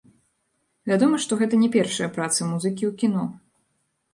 Вядома, 0.91 1.19
што 1.27 1.37
гэта 1.41 1.59
не 1.65 1.69
першая 1.75 2.09
праца 2.17 2.49
музыкі 2.55 2.83
ў 2.89 2.93
кіно. 3.03 3.23